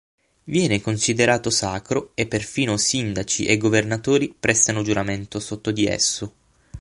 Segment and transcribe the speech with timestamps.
[0.45, 6.33] Viene considerato sacro, e perfino sindaci e governatori prestano giuramento sotto di esso.